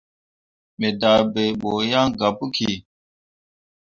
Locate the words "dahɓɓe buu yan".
1.01-2.07